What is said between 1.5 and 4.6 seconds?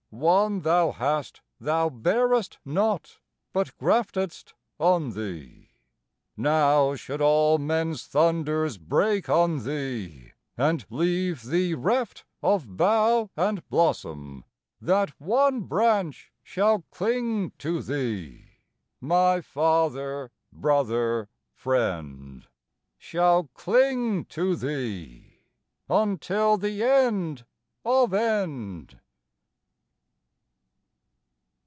Thou barest not, but grafted'st